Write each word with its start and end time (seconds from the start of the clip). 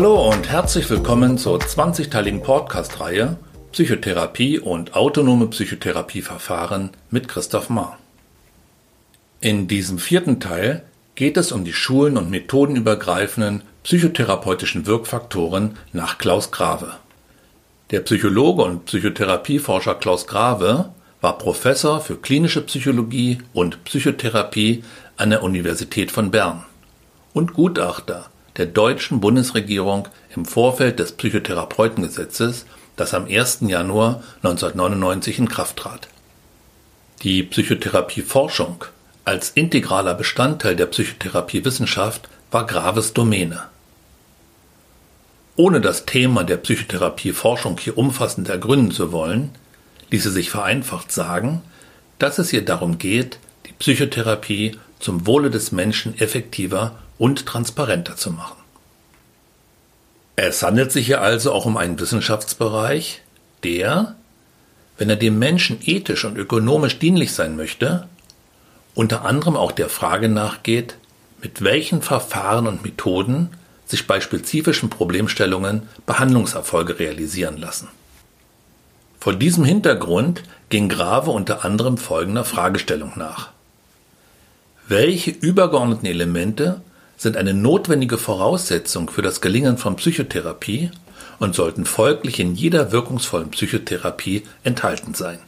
Hallo 0.00 0.30
und 0.30 0.48
herzlich 0.48 0.88
willkommen 0.88 1.36
zur 1.36 1.58
20-teiligen 1.58 2.40
Podcast-Reihe 2.40 3.36
Psychotherapie 3.70 4.58
und 4.58 4.94
autonome 4.94 5.48
Psychotherapieverfahren 5.48 6.88
mit 7.10 7.28
Christoph 7.28 7.68
Mahr. 7.68 7.98
In 9.42 9.68
diesem 9.68 9.98
vierten 9.98 10.40
Teil 10.40 10.84
geht 11.16 11.36
es 11.36 11.52
um 11.52 11.66
die 11.66 11.74
schulen- 11.74 12.16
und 12.16 12.30
methodenübergreifenden 12.30 13.60
psychotherapeutischen 13.82 14.86
Wirkfaktoren 14.86 15.76
nach 15.92 16.16
Klaus 16.16 16.50
Grave. 16.50 16.94
Der 17.90 18.00
Psychologe 18.00 18.62
und 18.62 18.86
Psychotherapieforscher 18.86 19.96
Klaus 19.96 20.26
Grave 20.26 20.94
war 21.20 21.36
Professor 21.36 22.00
für 22.00 22.16
klinische 22.16 22.62
Psychologie 22.62 23.42
und 23.52 23.84
Psychotherapie 23.84 24.82
an 25.18 25.28
der 25.28 25.42
Universität 25.42 26.10
von 26.10 26.30
Bern 26.30 26.64
und 27.34 27.52
Gutachter 27.52 28.30
der 28.60 28.66
deutschen 28.66 29.20
Bundesregierung 29.20 30.06
im 30.36 30.44
Vorfeld 30.44 30.98
des 30.98 31.12
Psychotherapeutengesetzes, 31.12 32.66
das 32.94 33.14
am 33.14 33.24
1. 33.24 33.60
Januar 33.62 34.22
1999 34.42 35.38
in 35.38 35.48
Kraft 35.48 35.78
trat. 35.78 36.08
Die 37.22 37.42
Psychotherapieforschung 37.42 38.84
als 39.24 39.48
integraler 39.48 40.12
Bestandteil 40.12 40.76
der 40.76 40.84
Psychotherapiewissenschaft 40.84 42.28
war 42.50 42.66
Graves 42.66 43.14
Domäne. 43.14 43.62
Ohne 45.56 45.80
das 45.80 46.04
Thema 46.04 46.44
der 46.44 46.58
Psychotherapieforschung 46.58 47.78
hier 47.78 47.96
umfassend 47.96 48.50
ergründen 48.50 48.90
zu 48.90 49.10
wollen, 49.10 49.52
ließe 50.10 50.30
sich 50.30 50.50
vereinfacht 50.50 51.10
sagen, 51.12 51.62
dass 52.18 52.38
es 52.38 52.50
hier 52.50 52.66
darum 52.66 52.98
geht, 52.98 53.38
die 53.66 53.72
Psychotherapie 53.72 54.76
zum 55.00 55.26
Wohle 55.26 55.50
des 55.50 55.72
Menschen 55.72 56.18
effektiver 56.18 56.98
und 57.18 57.46
transparenter 57.46 58.16
zu 58.16 58.30
machen. 58.30 58.56
Es 60.36 60.62
handelt 60.62 60.92
sich 60.92 61.06
hier 61.06 61.20
also 61.20 61.52
auch 61.52 61.66
um 61.66 61.76
einen 61.76 61.98
Wissenschaftsbereich, 61.98 63.20
der, 63.62 64.14
wenn 64.96 65.10
er 65.10 65.16
dem 65.16 65.38
Menschen 65.38 65.80
ethisch 65.84 66.24
und 66.24 66.38
ökonomisch 66.38 66.98
dienlich 66.98 67.32
sein 67.32 67.56
möchte, 67.56 68.08
unter 68.94 69.24
anderem 69.24 69.56
auch 69.56 69.72
der 69.72 69.88
Frage 69.88 70.28
nachgeht, 70.28 70.96
mit 71.42 71.62
welchen 71.62 72.02
Verfahren 72.02 72.66
und 72.66 72.84
Methoden 72.84 73.50
sich 73.86 74.06
bei 74.06 74.20
spezifischen 74.20 74.88
Problemstellungen 74.88 75.88
Behandlungserfolge 76.06 76.98
realisieren 76.98 77.58
lassen. 77.58 77.88
Vor 79.18 79.34
diesem 79.34 79.64
Hintergrund 79.64 80.42
ging 80.70 80.88
Grave 80.88 81.30
unter 81.30 81.64
anderem 81.64 81.98
folgender 81.98 82.44
Fragestellung 82.44 83.12
nach. 83.16 83.50
Welche 84.90 85.30
übergeordneten 85.30 86.06
Elemente 86.06 86.80
sind 87.16 87.36
eine 87.36 87.54
notwendige 87.54 88.18
Voraussetzung 88.18 89.08
für 89.08 89.22
das 89.22 89.40
Gelingen 89.40 89.78
von 89.78 89.94
Psychotherapie 89.94 90.90
und 91.38 91.54
sollten 91.54 91.84
folglich 91.84 92.40
in 92.40 92.56
jeder 92.56 92.90
wirkungsvollen 92.90 93.52
Psychotherapie 93.52 94.42
enthalten 94.64 95.14
sein. 95.14 95.38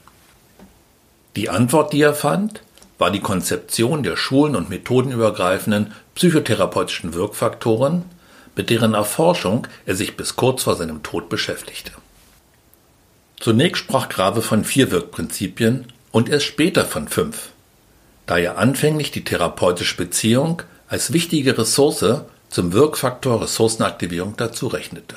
Die 1.34 1.50
Antwort, 1.50 1.92
die 1.92 2.02
er 2.02 2.14
fand, 2.14 2.62
war 2.98 3.10
die 3.10 3.18
Konzeption 3.18 4.04
der 4.04 4.16
schulen- 4.16 4.54
und 4.54 4.70
methodenübergreifenden 4.70 5.92
psychotherapeutischen 6.14 7.14
Wirkfaktoren, 7.14 8.04
mit 8.54 8.70
deren 8.70 8.94
Erforschung 8.94 9.66
er 9.86 9.96
sich 9.96 10.16
bis 10.16 10.36
kurz 10.36 10.62
vor 10.62 10.76
seinem 10.76 11.02
Tod 11.02 11.28
beschäftigte. 11.28 11.90
Zunächst 13.40 13.82
sprach 13.82 14.08
Grave 14.08 14.40
von 14.40 14.64
vier 14.64 14.92
Wirkprinzipien 14.92 15.86
und 16.12 16.28
erst 16.28 16.46
später 16.46 16.84
von 16.84 17.08
fünf, 17.08 17.51
da 18.26 18.38
er 18.38 18.58
anfänglich 18.58 19.10
die 19.10 19.24
therapeutische 19.24 19.96
Beziehung 19.96 20.62
als 20.88 21.12
wichtige 21.12 21.56
Ressource 21.58 22.22
zum 22.48 22.72
Wirkfaktor 22.72 23.42
Ressourcenaktivierung 23.42 24.34
dazu 24.36 24.66
rechnete. 24.66 25.16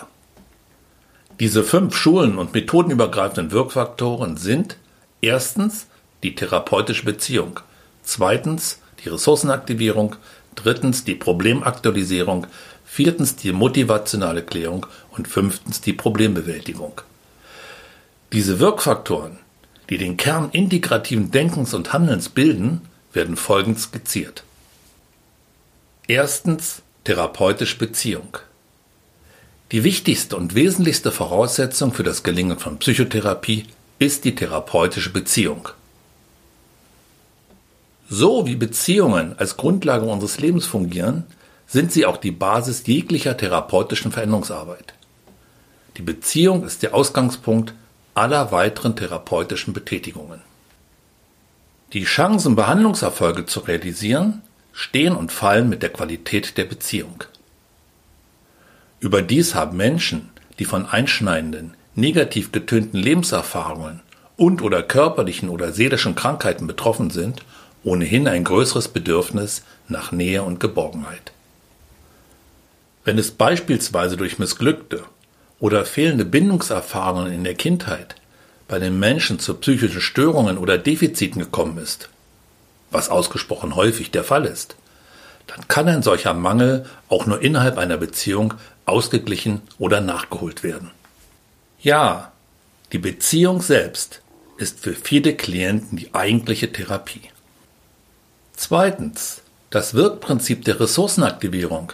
Diese 1.40 1.64
fünf 1.64 1.96
schulen- 1.96 2.38
und 2.38 2.54
methodenübergreifenden 2.54 3.52
Wirkfaktoren 3.52 4.38
sind 4.38 4.78
erstens 5.22 5.88
die 6.24 6.34
therapeutische 6.34 7.04
Beziehung, 7.04 7.60
zweitens 8.04 8.80
die 9.04 9.10
Ressourcenaktivierung, 9.10 10.16
drittens 10.56 11.04
die 11.04 11.16
Problemaktualisierung, 11.16 12.48
viertens 12.86 13.36
die 13.36 13.52
motivationale 13.52 14.44
Klärung 14.44 14.86
und 15.12 15.28
fünftens 15.28 15.82
die 15.82 15.92
Problembewältigung. 15.92 17.02
Diese 18.32 18.60
Wirkfaktoren, 18.60 19.38
die 19.90 19.98
den 19.98 20.16
Kern 20.16 20.50
integrativen 20.52 21.32
Denkens 21.32 21.74
und 21.74 21.92
Handelns 21.92 22.30
bilden, 22.30 22.82
werden 23.16 23.38
folgend 23.38 23.80
skizziert. 23.80 24.44
Erstens 26.08 26.82
therapeutische 27.04 27.78
Beziehung. 27.78 28.38
Die 29.72 29.84
wichtigste 29.84 30.36
und 30.36 30.54
wesentlichste 30.54 31.12
Voraussetzung 31.12 31.94
für 31.94 32.04
das 32.04 32.24
Gelingen 32.24 32.60
von 32.60 32.78
Psychotherapie 32.78 33.66
ist 33.98 34.26
die 34.26 34.36
therapeutische 34.36 35.12
Beziehung. 35.12 35.70
So 38.08 38.46
wie 38.46 38.56
Beziehungen 38.56 39.38
als 39.40 39.58
Grundlage 39.58 40.06
unseres 40.06 40.40
Lebens 40.40 40.68
fungieren, 40.68 41.24
sind 41.66 41.92
sie 41.92 42.06
auch 42.06 42.18
die 42.18 42.32
Basis 42.32 42.86
jeglicher 42.86 43.36
therapeutischen 43.36 44.12
Veränderungsarbeit. 44.12 44.94
Die 45.98 46.04
Beziehung 46.04 46.64
ist 46.64 46.84
der 46.84 46.94
Ausgangspunkt 46.94 47.74
aller 48.14 48.52
weiteren 48.52 48.96
therapeutischen 48.96 49.74
Betätigungen. 49.74 50.42
Die 51.96 52.04
Chancen, 52.04 52.58
Behandlungserfolge 52.58 53.46
zu 53.46 53.62
realisieren, 53.62 54.42
stehen 54.74 55.16
und 55.16 55.32
fallen 55.32 55.70
mit 55.70 55.82
der 55.82 55.94
Qualität 55.94 56.58
der 56.58 56.66
Beziehung. 56.66 57.24
Überdies 59.00 59.56
haben 59.56 59.78
Menschen, 59.78 60.30
die 60.60 60.66
von 60.66 60.86
einschneidenden, 60.86 61.74
negativ 61.96 62.52
getönten 62.52 63.00
Lebenserfahrungen 63.00 64.02
und 64.36 64.62
oder 64.62 64.84
körperlichen 64.84 65.48
oder 65.48 65.72
seelischen 65.72 66.16
Krankheiten 66.16 66.68
betroffen 66.68 67.12
sind, 67.12 67.46
ohnehin 67.86 68.28
ein 68.28 68.44
größeres 68.44 68.90
Bedürfnis 68.90 69.64
nach 69.88 70.12
Nähe 70.12 70.44
und 70.44 70.60
Geborgenheit. 70.60 71.32
Wenn 73.06 73.18
es 73.18 73.32
beispielsweise 73.32 74.18
durch 74.18 74.38
missglückte 74.38 75.06
oder 75.62 75.86
fehlende 75.86 76.26
Bindungserfahrungen 76.26 77.32
in 77.32 77.46
der 77.46 77.56
Kindheit 77.56 78.16
bei 78.68 78.80
den 78.80 79.00
Menschen 79.00 79.40
zu 79.40 79.54
psychischen 79.56 80.02
Störungen 80.02 80.58
oder 80.58 80.78
Defiziten 80.78 81.42
gekommen 81.42 81.78
ist, 81.78 82.10
was 82.92 83.10
ausgesprochen 83.10 83.76
häufig 83.76 84.12
der 84.12 84.24
Fall 84.24 84.46
ist, 84.46 84.76
dann 85.48 85.68
kann 85.68 85.88
ein 85.88 86.02
solcher 86.02 86.34
Mangel 86.34 86.86
auch 87.08 87.26
nur 87.26 87.42
innerhalb 87.42 87.78
einer 87.78 87.98
Beziehung 87.98 88.56
ausgeglichen 88.86 89.62
oder 89.78 90.02
nachgeholt 90.02 90.64
werden. 90.64 90.92
Ja, 91.82 92.32
die 92.92 92.98
Beziehung 92.98 93.62
selbst 93.62 94.22
ist 94.58 94.80
für 94.80 94.94
viele 94.94 95.36
Klienten 95.36 95.98
die 95.98 96.14
eigentliche 96.14 96.72
Therapie. 96.72 97.30
Zweitens, 98.56 99.42
das 99.70 99.94
Wirkprinzip 99.94 100.64
der 100.66 100.80
Ressourcenaktivierung 100.80 101.92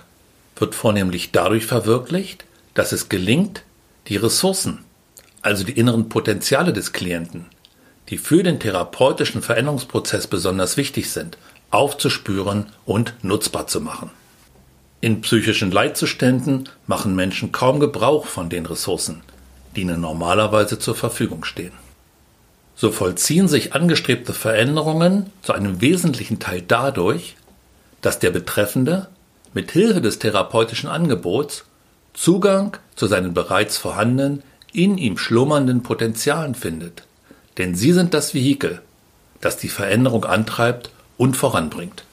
wird 0.55 0.75
vornehmlich 0.75 1.31
dadurch 1.31 1.65
verwirklicht, 1.65 2.45
dass 2.73 2.91
es 2.91 3.09
gelingt, 3.09 3.63
die 4.07 4.17
Ressourcen, 4.17 4.85
also 5.41 5.63
die 5.63 5.77
inneren 5.77 6.09
Potenziale 6.09 6.73
des 6.73 6.93
Klienten, 6.93 7.45
die 8.09 8.17
für 8.17 8.43
den 8.43 8.59
therapeutischen 8.59 9.41
Veränderungsprozess 9.41 10.27
besonders 10.27 10.77
wichtig 10.77 11.11
sind, 11.11 11.37
aufzuspüren 11.71 12.67
und 12.85 13.13
nutzbar 13.21 13.67
zu 13.67 13.81
machen. 13.81 14.11
In 14.99 15.21
psychischen 15.21 15.71
Leitzuständen 15.71 16.69
machen 16.85 17.15
Menschen 17.15 17.51
kaum 17.51 17.79
Gebrauch 17.79 18.27
von 18.27 18.49
den 18.49 18.65
Ressourcen, 18.65 19.21
die 19.75 19.81
ihnen 19.81 20.01
normalerweise 20.01 20.77
zur 20.77 20.95
Verfügung 20.95 21.43
stehen. 21.43 21.73
So 22.75 22.91
vollziehen 22.91 23.47
sich 23.47 23.73
angestrebte 23.73 24.33
Veränderungen 24.33 25.31
zu 25.41 25.53
einem 25.53 25.81
wesentlichen 25.81 26.39
Teil 26.39 26.61
dadurch, 26.61 27.35
dass 28.01 28.19
der 28.19 28.31
Betreffende 28.31 29.07
mit 29.53 29.71
Hilfe 29.71 30.01
des 30.01 30.19
therapeutischen 30.19 30.89
Angebots 30.89 31.65
Zugang 32.13 32.77
zu 32.95 33.07
seinen 33.07 33.33
bereits 33.33 33.77
vorhandenen, 33.77 34.43
in 34.73 34.97
ihm 34.97 35.17
schlummernden 35.17 35.83
Potenzialen 35.83 36.55
findet 36.55 37.03
denn 37.57 37.75
sie 37.75 37.93
sind 37.93 38.13
das 38.13 38.33
Vehikel, 38.33 38.81
das 39.39 39.57
die 39.57 39.69
Veränderung 39.69 40.25
antreibt 40.25 40.91
und 41.17 41.35
voranbringt. 41.37 42.03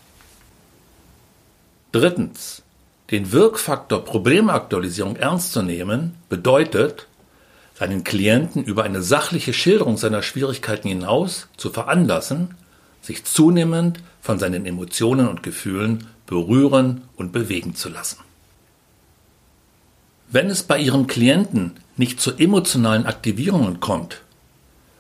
Drittens. 1.93 2.63
Den 3.11 3.33
Wirkfaktor 3.33 4.05
Problemaktualisierung 4.05 5.17
ernst 5.17 5.53
zu 5.53 5.63
nehmen 5.63 6.15
bedeutet, 6.29 7.07
seinen 7.75 8.05
Klienten 8.05 8.63
über 8.63 8.85
eine 8.85 9.01
sachliche 9.01 9.55
Schilderung 9.55 9.97
seiner 9.97 10.21
Schwierigkeiten 10.21 10.89
hinaus 10.89 11.49
zu 11.57 11.71
veranlassen, 11.71 12.55
sich 13.01 13.25
zunehmend 13.25 14.01
von 14.21 14.39
seinen 14.39 14.67
Emotionen 14.67 15.29
und 15.29 15.43
Gefühlen 15.43 16.07
berühren 16.27 17.05
und 17.17 17.33
bewegen 17.33 17.75
zu 17.75 17.89
lassen. 17.89 18.19
Wenn 20.31 20.51
es 20.51 20.63
bei 20.63 20.79
Ihrem 20.79 21.07
Klienten 21.07 21.73
nicht 21.97 22.21
zu 22.21 22.37
emotionalen 22.37 23.07
Aktivierungen 23.07 23.81
kommt, 23.81 24.21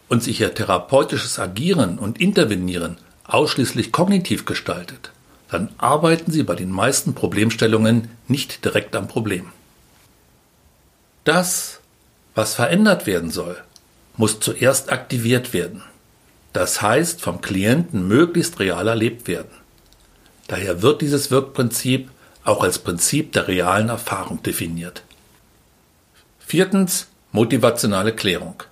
und 0.09 0.23
sich 0.23 0.41
ihr 0.41 0.55
therapeutisches 0.55 1.39
Agieren 1.39 1.99
und 1.99 2.21
Intervenieren 2.21 2.97
ausschließlich 3.25 3.93
kognitiv 3.93 4.45
gestaltet, 4.45 5.13
dann 5.51 5.69
arbeiten 5.79 6.33
sie 6.33 6.43
bei 6.43 6.55
den 6.55 6.71
meisten 6.71 7.15
Problemstellungen 7.15 8.11
nicht 8.27 8.65
direkt 8.65 8.97
am 8.97 9.09
Problem. 9.09 9.47
Das, 11.25 11.81
was 12.35 12.55
verändert 12.55 13.07
werden 13.07 13.31
soll, 13.31 13.57
muss 14.17 14.41
zuerst 14.41 14.91
aktiviert 14.91 15.53
werden. 15.53 15.83
Das 16.53 16.81
heißt, 16.81 17.21
vom 17.21 17.41
Klienten 17.41 18.09
möglichst 18.09 18.59
real 18.59 18.89
erlebt 18.89 19.29
werden. 19.29 19.51
Daher 20.49 20.81
wird 20.81 21.03
dieses 21.03 21.31
Wirkprinzip 21.31 22.11
auch 22.45 22.63
als 22.63 22.79
Prinzip 22.79 23.33
der 23.33 23.49
realen 23.49 23.91
Erfahrung 23.91 24.43
definiert. 24.43 25.03
Viertens 26.49 27.09
motivationale 27.31 28.15
Klärung. 28.15 28.62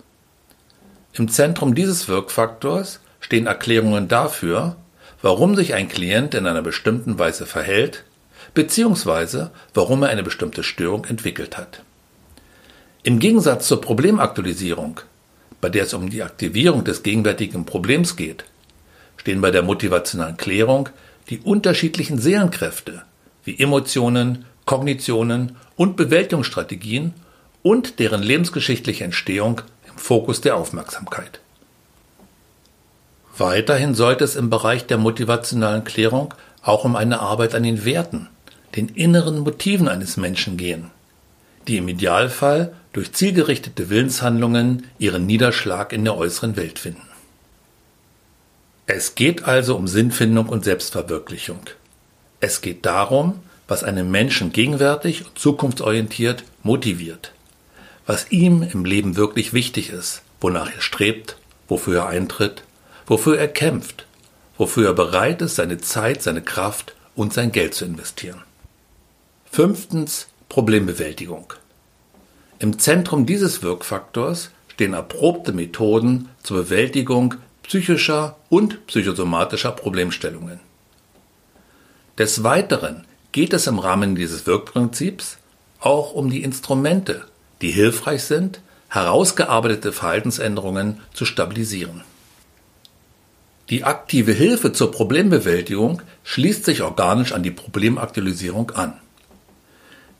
Im 1.12 1.28
Zentrum 1.28 1.74
dieses 1.74 2.08
Wirkfaktors 2.08 3.00
stehen 3.20 3.46
Erklärungen 3.46 4.08
dafür, 4.08 4.76
warum 5.20 5.54
sich 5.54 5.74
ein 5.74 5.86
Klient 5.86 6.32
in 6.32 6.46
einer 6.46 6.62
bestimmten 6.62 7.18
Weise 7.18 7.44
verhält, 7.44 8.04
beziehungsweise 8.54 9.50
warum 9.74 10.02
er 10.04 10.08
eine 10.08 10.22
bestimmte 10.22 10.62
Störung 10.62 11.04
entwickelt 11.04 11.58
hat. 11.58 11.82
Im 13.02 13.18
Gegensatz 13.18 13.68
zur 13.68 13.82
Problemaktualisierung, 13.82 15.02
bei 15.60 15.68
der 15.68 15.82
es 15.82 15.92
um 15.92 16.08
die 16.08 16.22
Aktivierung 16.22 16.82
des 16.82 17.02
gegenwärtigen 17.02 17.66
Problems 17.66 18.16
geht, 18.16 18.46
stehen 19.18 19.42
bei 19.42 19.50
der 19.50 19.62
motivationalen 19.62 20.38
Klärung 20.38 20.88
die 21.28 21.40
unterschiedlichen 21.40 22.16
Seelenkräfte 22.18 23.02
wie 23.44 23.60
Emotionen, 23.60 24.46
Kognitionen 24.64 25.56
und 25.76 25.96
Bewältigungsstrategien 25.96 27.12
und 27.66 27.98
deren 27.98 28.22
lebensgeschichtliche 28.22 29.02
Entstehung 29.02 29.60
im 29.90 29.98
Fokus 29.98 30.40
der 30.40 30.56
Aufmerksamkeit. 30.56 31.40
Weiterhin 33.36 33.96
sollte 33.96 34.22
es 34.22 34.36
im 34.36 34.50
Bereich 34.50 34.86
der 34.86 34.98
motivationalen 34.98 35.82
Klärung 35.82 36.32
auch 36.62 36.84
um 36.84 36.94
eine 36.94 37.18
Arbeit 37.18 37.56
an 37.56 37.64
den 37.64 37.84
Werten, 37.84 38.28
den 38.76 38.88
inneren 38.90 39.40
Motiven 39.40 39.88
eines 39.88 40.16
Menschen 40.16 40.56
gehen, 40.56 40.92
die 41.66 41.78
im 41.78 41.88
Idealfall 41.88 42.72
durch 42.92 43.12
zielgerichtete 43.12 43.90
Willenshandlungen 43.90 44.86
ihren 45.00 45.26
Niederschlag 45.26 45.92
in 45.92 46.04
der 46.04 46.16
äußeren 46.16 46.54
Welt 46.54 46.78
finden. 46.78 47.08
Es 48.86 49.16
geht 49.16 49.42
also 49.42 49.74
um 49.74 49.88
Sinnfindung 49.88 50.48
und 50.48 50.64
Selbstverwirklichung. 50.64 51.62
Es 52.38 52.60
geht 52.60 52.86
darum, 52.86 53.40
was 53.66 53.82
einen 53.82 54.08
Menschen 54.08 54.52
gegenwärtig 54.52 55.26
und 55.26 55.36
zukunftsorientiert 55.36 56.44
motiviert, 56.62 57.32
was 58.06 58.30
ihm 58.30 58.62
im 58.62 58.84
Leben 58.84 59.16
wirklich 59.16 59.52
wichtig 59.52 59.90
ist, 59.90 60.22
wonach 60.40 60.72
er 60.72 60.80
strebt, 60.80 61.36
wofür 61.68 61.98
er 61.98 62.06
eintritt, 62.06 62.62
wofür 63.06 63.38
er 63.38 63.48
kämpft, 63.48 64.06
wofür 64.56 64.88
er 64.88 64.94
bereit 64.94 65.42
ist, 65.42 65.56
seine 65.56 65.78
Zeit, 65.78 66.22
seine 66.22 66.42
Kraft 66.42 66.94
und 67.14 67.32
sein 67.32 67.52
Geld 67.52 67.74
zu 67.74 67.84
investieren. 67.84 68.42
Fünftens 69.50 70.28
Problembewältigung. 70.48 71.52
Im 72.58 72.78
Zentrum 72.78 73.26
dieses 73.26 73.62
Wirkfaktors 73.62 74.50
stehen 74.68 74.94
erprobte 74.94 75.52
Methoden 75.52 76.28
zur 76.42 76.58
Bewältigung 76.58 77.34
psychischer 77.62 78.36
und 78.48 78.86
psychosomatischer 78.86 79.72
Problemstellungen. 79.72 80.60
Des 82.18 82.44
Weiteren 82.44 83.04
geht 83.32 83.52
es 83.52 83.66
im 83.66 83.78
Rahmen 83.78 84.14
dieses 84.14 84.46
Wirkprinzips 84.46 85.38
auch 85.80 86.12
um 86.12 86.30
die 86.30 86.42
Instrumente, 86.42 87.26
die 87.62 87.70
hilfreich 87.70 88.24
sind, 88.24 88.60
herausgearbeitete 88.88 89.92
Verhaltensänderungen 89.92 91.00
zu 91.12 91.24
stabilisieren. 91.24 92.02
Die 93.68 93.82
aktive 93.82 94.32
Hilfe 94.32 94.72
zur 94.72 94.92
Problembewältigung 94.92 96.02
schließt 96.22 96.64
sich 96.64 96.82
organisch 96.82 97.32
an 97.32 97.42
die 97.42 97.50
Problemaktualisierung 97.50 98.70
an. 98.70 98.94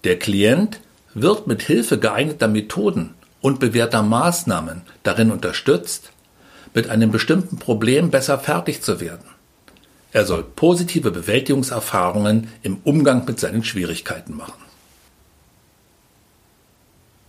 Der 0.04 0.18
Klient 0.18 0.80
wird 1.14 1.46
mit 1.46 1.62
Hilfe 1.62 1.98
geeigneter 1.98 2.48
Methoden 2.48 3.14
und 3.40 3.60
bewährter 3.60 4.02
Maßnahmen 4.02 4.82
darin 5.04 5.30
unterstützt, 5.30 6.10
mit 6.74 6.90
einem 6.90 7.10
bestimmten 7.10 7.58
Problem 7.58 8.10
besser 8.10 8.38
fertig 8.38 8.82
zu 8.82 9.00
werden. 9.00 9.24
Er 10.12 10.26
soll 10.26 10.42
positive 10.42 11.10
Bewältigungserfahrungen 11.10 12.48
im 12.62 12.78
Umgang 12.84 13.24
mit 13.26 13.38
seinen 13.38 13.64
Schwierigkeiten 13.64 14.36
machen. 14.36 14.65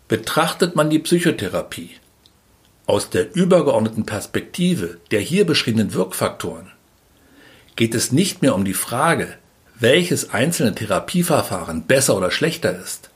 Betrachtet 0.07 0.75
man 0.75 0.89
die 0.89 0.99
Psychotherapie 0.99 1.91
aus 2.85 3.09
der 3.09 3.35
übergeordneten 3.35 4.05
Perspektive 4.05 4.99
der 5.11 5.19
hier 5.19 5.45
beschriebenen 5.45 5.93
Wirkfaktoren, 5.93 6.71
geht 7.75 7.93
es 7.93 8.13
nicht 8.13 8.41
mehr 8.41 8.55
um 8.55 8.63
die 8.63 8.73
Frage, 8.73 9.35
welches 9.77 10.31
einzelne 10.31 10.73
Therapieverfahren 10.73 11.83
besser 11.83 12.15
oder 12.15 12.31
schlechter 12.31 12.77
ist, 12.79 13.09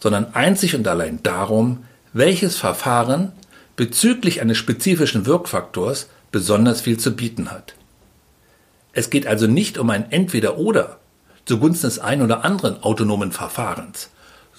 sondern 0.00 0.34
einzig 0.34 0.74
und 0.74 0.88
allein 0.88 1.22
darum, 1.22 1.84
welches 2.14 2.56
Verfahren 2.56 3.32
bezüglich 3.76 4.40
eines 4.40 4.56
spezifischen 4.56 5.26
Wirkfaktors 5.26 6.08
besonders 6.32 6.80
viel 6.80 6.98
zu 6.98 7.14
bieten 7.14 7.50
hat. 7.50 7.74
Es 8.92 9.10
geht 9.10 9.26
also 9.26 9.46
nicht 9.46 9.78
um 9.78 9.90
ein 9.90 10.10
Entweder-Oder 10.10 10.98
zugunsten 11.44 11.86
des 11.86 11.98
ein 11.98 12.22
oder 12.22 12.44
anderen 12.44 12.82
autonomen 12.82 13.30
Verfahrens, 13.30 14.10